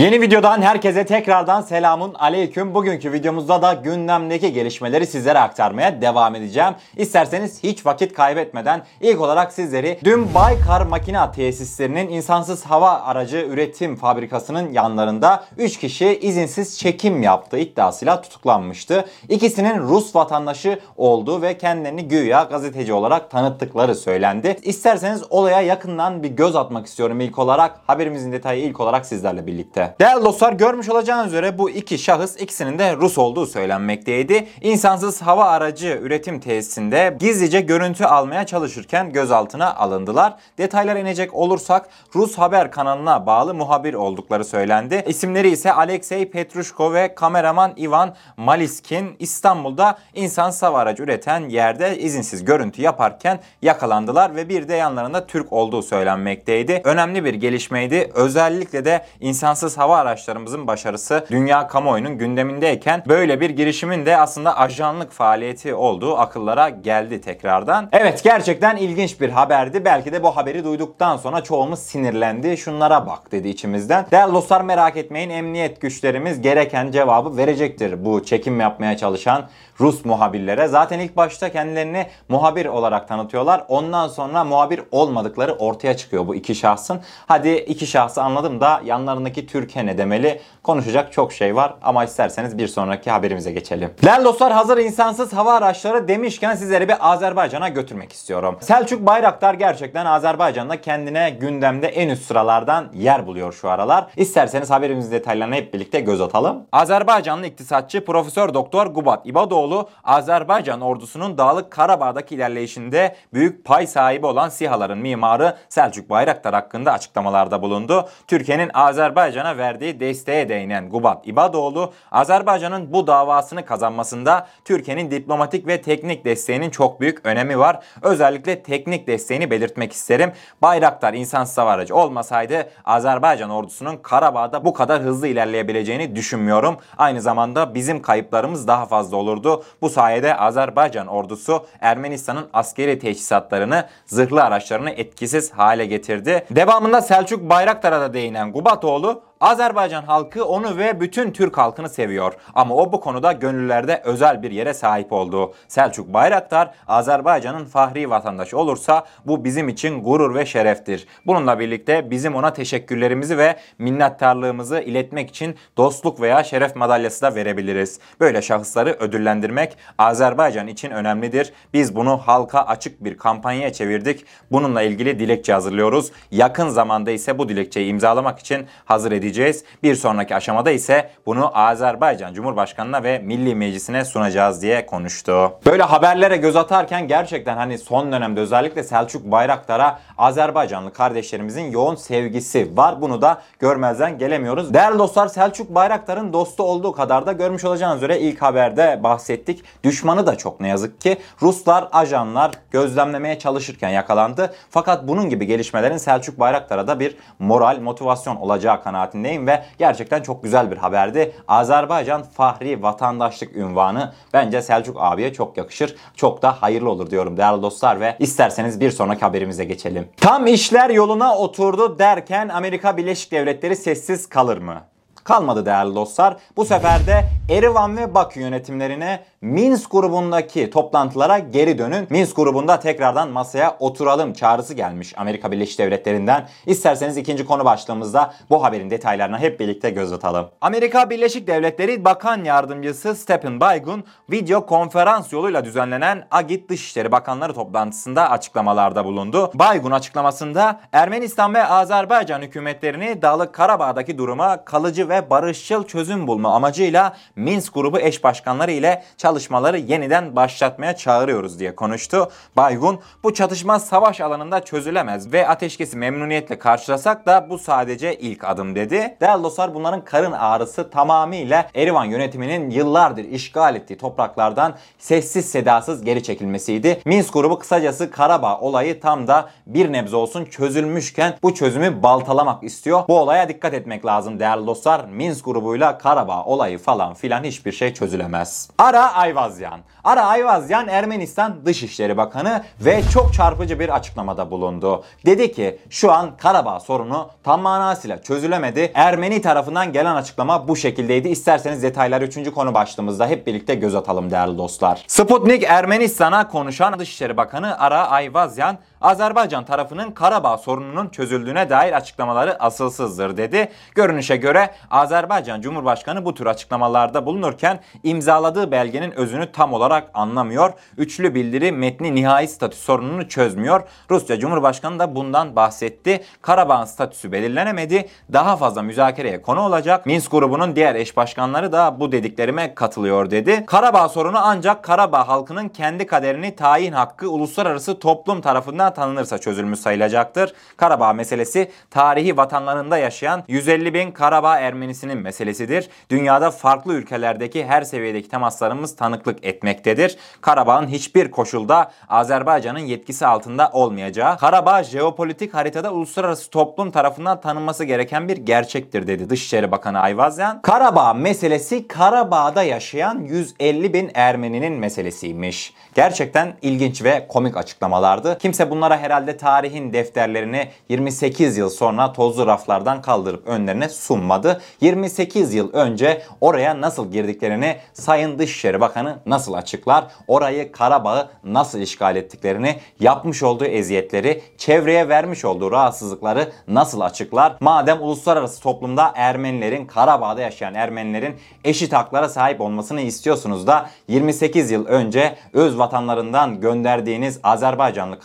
[0.00, 2.74] Yeni videodan herkese tekrardan selamun aleyküm.
[2.74, 6.74] Bugünkü videomuzda da gündemdeki gelişmeleri sizlere aktarmaya devam edeceğim.
[6.96, 13.96] İsterseniz hiç vakit kaybetmeden ilk olarak sizleri dün Baykar Makina Tesislerinin insansız hava aracı üretim
[13.96, 19.04] fabrikasının yanlarında 3 kişi izinsiz çekim yaptığı iddiasıyla tutuklanmıştı.
[19.28, 24.56] İkisinin Rus vatandaşı olduğu ve kendilerini güya gazeteci olarak tanıttıkları söylendi.
[24.62, 27.80] İsterseniz olaya yakından bir göz atmak istiyorum ilk olarak.
[27.86, 29.89] Haberimizin detayı ilk olarak sizlerle birlikte.
[30.00, 34.48] Değerli dostlar görmüş olacağınız üzere bu iki şahıs ikisinin de Rus olduğu söylenmekteydi.
[34.60, 40.34] İnsansız hava aracı üretim tesisinde gizlice görüntü almaya çalışırken gözaltına alındılar.
[40.58, 45.04] Detaylara inecek olursak Rus haber kanalına bağlı muhabir oldukları söylendi.
[45.06, 52.44] İsimleri ise Alexey Petrushko ve kameraman Ivan Maliskin İstanbul'da insansız hava aracı üreten yerde izinsiz
[52.44, 56.80] görüntü yaparken yakalandılar ve bir de yanlarında Türk olduğu söylenmekteydi.
[56.84, 58.10] Önemli bir gelişmeydi.
[58.14, 65.12] Özellikle de insansız hava araçlarımızın başarısı dünya kamuoyunun gündemindeyken böyle bir girişimin de aslında ajanlık
[65.12, 67.88] faaliyeti olduğu akıllara geldi tekrardan.
[67.92, 69.84] Evet gerçekten ilginç bir haberdi.
[69.84, 72.56] Belki de bu haberi duyduktan sonra çoğumuz sinirlendi.
[72.56, 74.06] Şunlara bak dedi içimizden.
[74.10, 79.48] Değerli dostlar merak etmeyin emniyet güçlerimiz gereken cevabı verecektir bu çekim yapmaya çalışan
[79.80, 80.68] Rus muhabirlere.
[80.68, 83.64] Zaten ilk başta kendilerini muhabir olarak tanıtıyorlar.
[83.68, 87.00] Ondan sonra muhabir olmadıkları ortaya çıkıyor bu iki şahsın.
[87.26, 90.40] Hadi iki şahsı anladım da yanlarındaki Türkiye ne demeli?
[90.62, 93.90] Konuşacak çok şey var ama isterseniz bir sonraki haberimize geçelim.
[94.04, 98.56] Değerli dostlar hazır insansız hava araçları demişken sizleri bir Azerbaycan'a götürmek istiyorum.
[98.60, 104.06] Selçuk Bayraktar gerçekten Azerbaycan'da kendine gündemde en üst sıralardan yer buluyor şu aralar.
[104.16, 106.62] İsterseniz haberimizin detaylarına hep birlikte göz atalım.
[106.72, 109.69] Azerbaycanlı iktisatçı Profesör Doktor Gubat İbadoğlu
[110.04, 117.62] Azerbaycan ordusunun Dağlık Karabağ'daki ilerleyişinde büyük pay sahibi olan SİHA'ların mimarı Selçuk Bayraktar hakkında açıklamalarda
[117.62, 118.08] bulundu.
[118.26, 126.24] Türkiye'nin Azerbaycan'a verdiği desteğe değinen Gubat İbadoğlu, Azerbaycan'ın bu davasını kazanmasında Türkiye'nin diplomatik ve teknik
[126.24, 127.78] desteğinin çok büyük önemi var.
[128.02, 130.32] Özellikle teknik desteğini belirtmek isterim.
[130.62, 136.76] Bayraktar insansız hava aracı olmasaydı Azerbaycan ordusunun Karabağ'da bu kadar hızlı ilerleyebileceğini düşünmüyorum.
[136.98, 139.59] Aynı zamanda bizim kayıplarımız daha fazla olurdu.
[139.82, 146.44] Bu sayede Azerbaycan ordusu Ermenistan'ın askeri teçhizatlarını, zırhlı araçlarını etkisiz hale getirdi.
[146.50, 152.32] Devamında Selçuk Bayraktar'a da değinen Gubatoğlu Azerbaycan halkı onu ve bütün Türk halkını seviyor.
[152.54, 155.54] Ama o bu konuda gönüllerde özel bir yere sahip oldu.
[155.68, 161.06] Selçuk Bayraktar Azerbaycan'ın fahri vatandaşı olursa bu bizim için gurur ve şereftir.
[161.26, 168.00] Bununla birlikte bizim ona teşekkürlerimizi ve minnettarlığımızı iletmek için dostluk veya şeref madalyası da verebiliriz.
[168.20, 171.52] Böyle şahısları ödüllendirmek Azerbaycan için önemlidir.
[171.74, 174.24] Biz bunu halka açık bir kampanyaya çevirdik.
[174.52, 176.12] Bununla ilgili dilekçe hazırlıyoruz.
[176.30, 179.64] Yakın zamanda ise bu dilekçeyi imzalamak için hazır edeceğiz edeceğiz.
[179.82, 185.52] Bir sonraki aşamada ise bunu Azerbaycan Cumhurbaşkanı'na ve Milli Meclisi'ne sunacağız diye konuştu.
[185.66, 192.76] Böyle haberlere göz atarken gerçekten hani son dönemde özellikle Selçuk Bayraktar'a Azerbaycanlı kardeşlerimizin yoğun sevgisi
[192.76, 193.00] var.
[193.00, 194.74] Bunu da görmezden gelemiyoruz.
[194.74, 199.64] Değerli dostlar Selçuk Bayraktar'ın dostu olduğu kadar da görmüş olacağınız üzere ilk haberde bahsettik.
[199.84, 201.18] Düşmanı da çok ne yazık ki.
[201.42, 204.54] Ruslar, ajanlar gözlemlemeye çalışırken yakalandı.
[204.70, 210.22] Fakat bunun gibi gelişmelerin Selçuk Bayraktar'a da bir moral, motivasyon olacağı kanaatinde kanaatindeyim ve gerçekten
[210.22, 211.32] çok güzel bir haberdi.
[211.48, 215.96] Azerbaycan Fahri Vatandaşlık ünvanı bence Selçuk abiye çok yakışır.
[216.16, 220.08] Çok da hayırlı olur diyorum değerli dostlar ve isterseniz bir sonraki haberimize geçelim.
[220.16, 224.82] Tam işler yoluna oturdu derken Amerika Birleşik Devletleri sessiz kalır mı?
[225.24, 226.36] Kalmadı değerli dostlar.
[226.56, 232.06] Bu sefer de Erivan ve Bakü yönetimlerine Minsk grubundaki toplantılara geri dönün.
[232.10, 236.48] Minsk grubunda tekrardan masaya oturalım çağrısı gelmiş Amerika Birleşik Devletleri'nden.
[236.66, 240.48] İsterseniz ikinci konu başlığımızda bu haberin detaylarına hep birlikte göz atalım.
[240.60, 248.30] Amerika Birleşik Devletleri Bakan Yardımcısı Stephen Baygun video konferans yoluyla düzenlenen AGİT Dışişleri Bakanları toplantısında
[248.30, 249.50] açıklamalarda bulundu.
[249.54, 257.16] Baygun açıklamasında Ermenistan ve Azerbaycan hükümetlerini Dağlık Karabağ'daki duruma kalıcı ve barışçıl çözüm bulma amacıyla
[257.36, 262.30] Minsk grubu eş başkanları ile çalışmaları yeniden başlatmaya çağırıyoruz diye konuştu.
[262.56, 268.74] Baygun bu çatışma savaş alanında çözülemez ve ateşkesi memnuniyetle karşılasak da bu sadece ilk adım
[268.74, 269.16] dedi.
[269.20, 276.22] Değerli dostlar bunların karın ağrısı tamamıyla Erivan yönetiminin yıllardır işgal ettiği topraklardan sessiz sedasız geri
[276.22, 277.02] çekilmesiydi.
[277.04, 283.02] Minsk grubu kısacası Karabağ olayı tam da bir nebze olsun çözülmüşken bu çözümü baltalamak istiyor.
[283.08, 284.99] Bu olaya dikkat etmek lazım değerli dostlar.
[285.04, 288.70] Minsk grubuyla Karabağ olayı falan filan hiçbir şey çözülemez.
[288.78, 289.80] Ara Ayvazyan.
[290.04, 295.04] Ara Ayvazyan Ermenistan Dışişleri Bakanı ve çok çarpıcı bir açıklamada bulundu.
[295.26, 298.92] Dedi ki şu an Karabağ sorunu tam manasıyla çözülemedi.
[298.94, 301.28] Ermeni tarafından gelen açıklama bu şekildeydi.
[301.28, 302.50] İsterseniz detaylar 3.
[302.50, 305.04] konu başlığımızda hep birlikte göz atalım değerli dostlar.
[305.06, 313.36] Sputnik Ermenistan'a konuşan Dışişleri Bakanı Ara Ayvazyan Azerbaycan tarafının Karabağ sorununun çözüldüğüne dair açıklamaları asılsızdır
[313.36, 313.68] dedi.
[313.94, 320.72] Görünüşe göre Azerbaycan Cumhurbaşkanı bu tür açıklamalarda bulunurken imzaladığı belgenin özünü tam olarak anlamıyor.
[320.96, 323.82] Üçlü bildiri metni nihai statü sorununu çözmüyor.
[324.10, 326.24] Rusya Cumhurbaşkanı da bundan bahsetti.
[326.42, 328.08] Karabağ'ın statüsü belirlenemedi.
[328.32, 330.06] Daha fazla müzakereye konu olacak.
[330.06, 333.66] Minsk grubunun diğer eş başkanları da bu dediklerime katılıyor dedi.
[333.66, 340.54] Karabağ sorunu ancak Karabağ halkının kendi kaderini tayin hakkı uluslararası toplum tarafından tanınırsa çözülmüş sayılacaktır.
[340.76, 345.88] Karabağ meselesi tarihi vatanlarında yaşayan 150 bin Karabağ Ermenisinin meselesidir.
[346.10, 350.16] Dünyada farklı ülkelerdeki her seviyedeki temaslarımız tanıklık etmektedir.
[350.40, 358.28] Karabağ'ın hiçbir koşulda Azerbaycan'ın yetkisi altında olmayacağı, Karabağ jeopolitik haritada uluslararası toplum tarafından tanınması gereken
[358.28, 360.62] bir gerçektir dedi Dışişleri Bakanı Ayvazyan.
[360.62, 365.74] Karabağ meselesi Karabağ'da yaşayan 150 bin Ermeninin meselesiymiş.
[365.94, 368.38] Gerçekten ilginç ve komik açıklamalardı.
[368.38, 374.60] Kimse bunlara herhalde tarihin defterlerini 28 yıl sonra tozlu raflardan kaldırıp önlerine sunmadı.
[374.80, 380.04] 28 yıl önce oraya nasıl girdiklerini Sayın Dışişleri Bakanı nasıl açıklar?
[380.28, 387.56] Orayı Karabağ'ı nasıl işgal ettiklerini, yapmış olduğu eziyetleri, çevreye vermiş olduğu rahatsızlıkları nasıl açıklar?
[387.60, 394.86] Madem uluslararası toplumda Ermenilerin, Karabağ'da yaşayan Ermenilerin eşit haklara sahip olmasını istiyorsunuz da 28 yıl
[394.86, 398.18] önce öz vatanlarından gönderdiğiniz Azerbaycanlı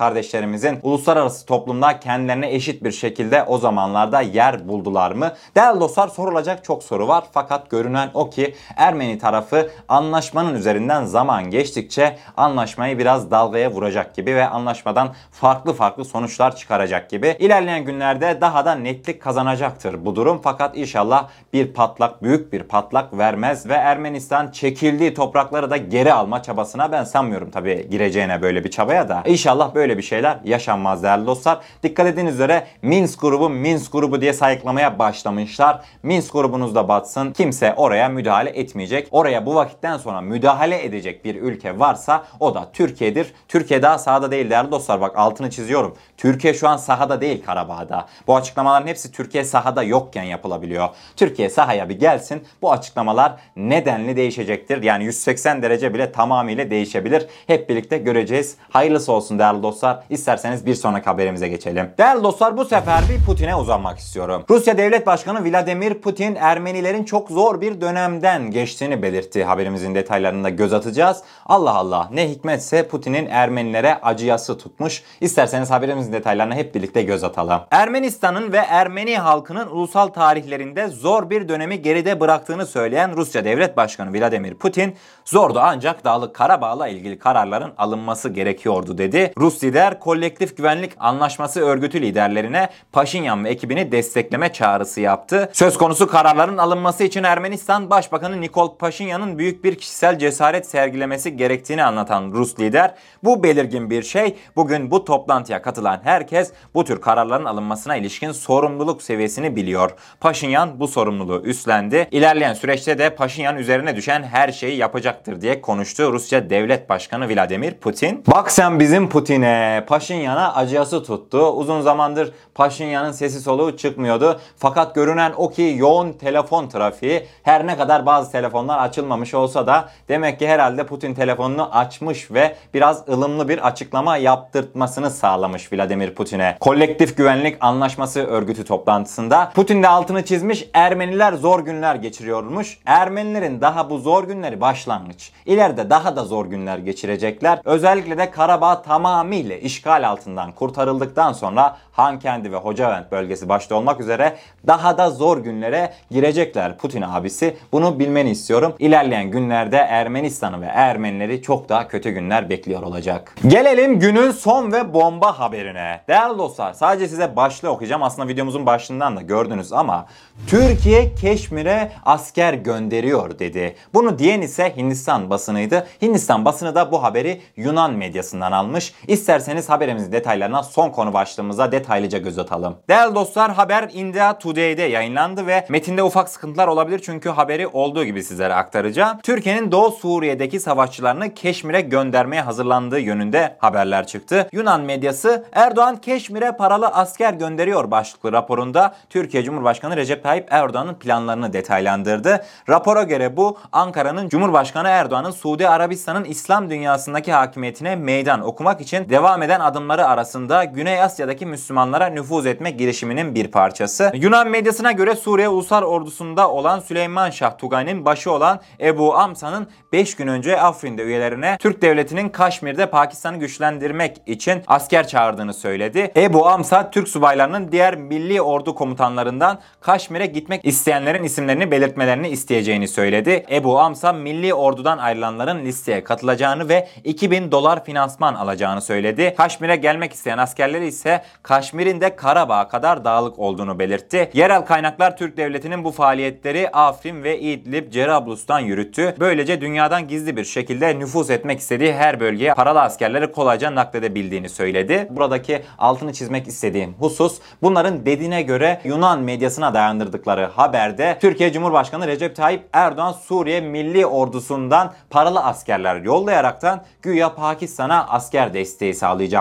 [0.45, 5.31] kardeşlerimizin uluslararası toplumda kendilerine eşit bir şekilde o zamanlarda yer buldular mı?
[5.55, 11.51] Değerli dostlar sorulacak çok soru var fakat görünen o ki Ermeni tarafı anlaşmanın üzerinden zaman
[11.51, 17.35] geçtikçe anlaşmayı biraz dalgaya vuracak gibi ve anlaşmadan farklı farklı sonuçlar çıkaracak gibi.
[17.39, 23.17] İlerleyen günlerde daha da netlik kazanacaktır bu durum fakat inşallah bir patlak büyük bir patlak
[23.17, 28.71] vermez ve Ermenistan çekildiği toprakları da geri alma çabasına ben sanmıyorum tabi gireceğine böyle bir
[28.71, 29.23] çabaya da.
[29.25, 31.59] İnşallah böyle bir şeyler yaşanmaz değerli dostlar.
[31.83, 35.81] Dikkat edin üzere Minsk grubu Minsk grubu diye sayıklamaya başlamışlar.
[36.03, 37.31] Minsk grubunuz da batsın.
[37.31, 39.07] Kimse oraya müdahale etmeyecek.
[39.11, 43.33] Oraya bu vakitten sonra müdahale edecek bir ülke varsa o da Türkiye'dir.
[43.47, 45.01] Türkiye daha sahada değil değerli dostlar.
[45.01, 45.95] Bak altını çiziyorum.
[46.17, 48.07] Türkiye şu an sahada değil Karabağ'da.
[48.27, 50.89] Bu açıklamaların hepsi Türkiye sahada yokken yapılabiliyor.
[51.15, 52.43] Türkiye sahaya bir gelsin.
[52.61, 54.83] Bu açıklamalar nedenli değişecektir.
[54.83, 57.25] Yani 180 derece bile tamamıyla değişebilir.
[57.47, 58.57] Hep birlikte göreceğiz.
[58.69, 60.03] Hayırlısı olsun değerli dostlar.
[60.15, 61.89] İsterseniz bir sonraki haberimize geçelim.
[61.97, 64.43] Değerli dostlar bu sefer bir Putin'e uzanmak istiyorum.
[64.49, 69.43] Rusya Devlet Başkanı Vladimir Putin Ermenilerin çok zor bir dönemden geçtiğini belirtti.
[69.43, 71.23] Haberimizin detaylarında göz atacağız.
[71.45, 75.03] Allah Allah ne hikmetse Putin'in Ermenilere acıyası tutmuş.
[75.21, 77.61] İsterseniz haberimizin detaylarına hep birlikte göz atalım.
[77.71, 84.19] Ermenistan'ın ve Ermeni halkının ulusal tarihlerinde zor bir dönemi geride bıraktığını söyleyen Rusya Devlet Başkanı
[84.19, 84.95] Vladimir Putin,
[85.25, 89.33] zordu ancak Dağlık Karabağ'la ilgili kararların alınması gerekiyordu dedi.
[89.37, 95.49] Rus lider Kolektif Güvenlik Anlaşması örgütü liderlerine Paşinyan ve ekibini destekleme çağrısı yaptı.
[95.53, 101.83] Söz konusu kararların alınması için Ermenistan Başbakanı Nikol Paşinyan'ın büyük bir kişisel cesaret sergilemesi gerektiğini
[101.83, 102.93] anlatan Rus lider,
[103.23, 104.35] bu belirgin bir şey.
[104.55, 109.91] Bugün bu toplantıya katılan herkes bu tür kararların alınmasına ilişkin sorumluluk seviyesini biliyor.
[110.19, 112.07] Paşinyan bu sorumluluğu üstlendi.
[112.11, 117.73] İlerleyen süreçte de Paşinyan üzerine düşen her şeyi yapacaktır diye konuştu Rusya Devlet Başkanı Vladimir
[117.73, 118.23] Putin.
[118.27, 121.51] Bak sen bizim Putin'e, Paşinyan'a acıyası tuttu.
[121.51, 124.39] Uzun zamandır Paşinyan'ın sesi soluğu çıkmıyordu.
[124.57, 129.89] Fakat görünen o ki yoğun telefon trafiği her ne kadar bazı telefonlar açılmamış olsa da
[130.09, 136.57] demek ki herhalde Putin telefonunu açmış ve biraz ılımlı bir açıklama yaptırtmasını sağlamış Vladimir Putin'e.
[136.59, 142.79] Kolektif Güvenlik Anlaşması örgütü toplantısında Putin de altını çizmiş Ermeniler zor günler geçiriyormuş.
[142.85, 145.31] Ermenilerin daha bu zor günleri başlangıç.
[145.45, 147.59] İleride daha da zor günler geçirecekler.
[147.65, 154.35] Özellikle de Karabağ tamamıyla işgal altından kurtarıldıktan sonra Hankendi ve Hocavent bölgesi başta olmak üzere
[154.67, 157.57] daha da zor günlere girecekler Putin abisi.
[157.71, 158.73] Bunu bilmeni istiyorum.
[158.79, 163.35] İlerleyen günlerde Ermenistan'ı ve Ermenileri çok daha kötü günler bekliyor olacak.
[163.47, 166.01] Gelelim günün son ve bomba haberine.
[166.07, 168.03] Değerli dostlar sadece size başlığı okuyacağım.
[168.03, 170.05] Aslında videomuzun başlığından da gördünüz ama
[170.47, 173.75] Türkiye Keşmir'e asker gönderiyor dedi.
[173.93, 175.87] Bunu diyen ise Hindistan basınıydı.
[176.01, 178.93] Hindistan basını da bu haberi Yunan medyasından almış.
[179.07, 182.75] İsterseniz haberimizin detaylarına son konu başlığımıza detaylıca göz atalım.
[182.89, 188.23] Değerli dostlar haber India Today'de yayınlandı ve metinde ufak sıkıntılar olabilir çünkü haberi olduğu gibi
[188.23, 189.17] sizlere aktaracağım.
[189.23, 194.49] Türkiye'nin Doğu Suriye'deki savaşçılarını Keşmir'e göndermeye hazırlandığı yönünde haberler çıktı.
[194.51, 201.53] Yunan medyası Erdoğan Keşmir'e paralı asker gönderiyor başlıklı raporunda Türkiye Cumhurbaşkanı Recep Tayyip Erdoğan'ın planlarını
[201.53, 202.45] detaylandırdı.
[202.69, 209.43] Rapora göre bu Ankara'nın Cumhurbaşkanı Erdoğan'ın Suudi Arabistan'ın İslam dünyasındaki hakimiyetine meydan okumak için devam
[209.43, 214.11] eden adımları arasında Güney Asya'daki Müslümanlara nüfuz etme girişiminin bir parçası.
[214.15, 220.15] Yunan medyasına göre Suriye Ulusal Ordusu'nda olan Süleyman Şah Tugay'ın başı olan Ebu Amsa'nın 5
[220.15, 226.11] gün önce Afrin'de üyelerine Türk devletinin Kaşmir'de Pakistan'ı güçlendirmek için asker çağırdığını söyledi.
[226.15, 233.45] Ebu Amsa Türk subaylarının diğer milli ordu komutanlarından Kaşmir'e gitmek isteyenlerin isimlerini belirtmelerini isteyeceğini söyledi.
[233.51, 239.33] Ebu Amsa milli ordudan ayrılanların listeye katılacağını ve 2000 dolar finansman alacağını söyledi.
[239.55, 244.29] Kaşmir'e gelmek isteyen askerleri ise Kaşmir'in de Karabağ kadar dağlık olduğunu belirtti.
[244.33, 249.15] Yerel kaynaklar Türk devletinin bu faaliyetleri Afrin ve İdlib, Cerablus'tan yürüttü.
[249.19, 255.07] Böylece dünyadan gizli bir şekilde nüfuz etmek istediği her bölgeye paralı askerleri kolayca nakledebildiğini söyledi.
[255.09, 262.35] Buradaki altını çizmek istediğim husus bunların dediğine göre Yunan medyasına dayandırdıkları haberde Türkiye Cumhurbaşkanı Recep
[262.35, 268.93] Tayyip Erdoğan Suriye Milli Ordusu'ndan paralı askerler yollayaraktan güya Pakistan'a asker desteği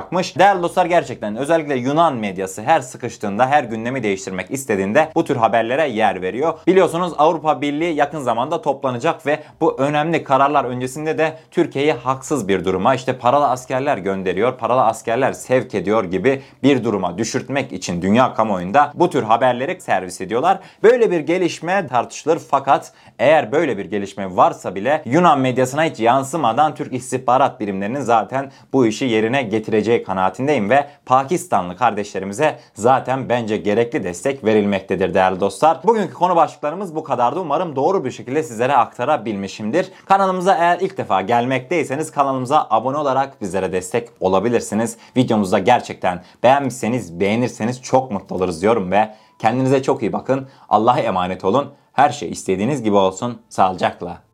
[0.04, 0.38] sağlayacakmış.
[0.38, 5.88] Değerli dostlar gerçekten özellikle Yunan medyası her sıkıştığında her gündemi değiştirmek istediğinde bu tür haberlere
[5.88, 6.58] yer veriyor.
[6.66, 12.64] Biliyorsunuz Avrupa Birliği yakın zamanda toplanacak ve bu önemli kararlar öncesinde de Türkiye'yi haksız bir
[12.64, 18.34] duruma işte paralı askerler gönderiyor, paralı askerler sevk ediyor gibi bir duruma düşürtmek için dünya
[18.34, 20.58] kamuoyunda bu tür haberleri servis ediyorlar.
[20.82, 26.74] Böyle bir gelişme tartışılır fakat eğer böyle bir gelişme varsa bile Yunan medyasına hiç yansımadan
[26.74, 34.04] Türk istihbarat birimlerinin zaten bu işi yerine getireceği kanaatindeyim ve Pakistanlı kardeşlerimize zaten bence gerekli
[34.04, 35.80] destek verilmektedir değerli dostlar.
[35.84, 37.40] Bugünkü konu başlıklarımız bu kadardı.
[37.40, 39.92] Umarım doğru bir şekilde sizlere aktarabilmişimdir.
[40.06, 44.96] Kanalımıza eğer ilk defa gelmekteyseniz kanalımıza abone olarak bizlere destek olabilirsiniz.
[45.16, 50.48] Videomuzda gerçekten beğenmişseniz, beğenirseniz çok mutlu oluruz diyorum ve kendinize çok iyi bakın.
[50.68, 51.74] Allah'a emanet olun.
[51.92, 53.42] Her şey istediğiniz gibi olsun.
[53.48, 54.33] Sağlıcakla.